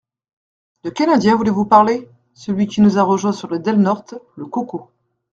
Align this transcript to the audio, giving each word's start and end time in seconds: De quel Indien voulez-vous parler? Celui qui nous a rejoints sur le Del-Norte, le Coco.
De 0.83 0.89
quel 0.89 1.09
Indien 1.11 1.35
voulez-vous 1.35 1.65
parler? 1.67 2.09
Celui 2.33 2.65
qui 2.65 2.81
nous 2.81 2.97
a 2.97 3.03
rejoints 3.03 3.33
sur 3.33 3.47
le 3.49 3.59
Del-Norte, 3.59 4.15
le 4.35 4.47
Coco. 4.47 4.89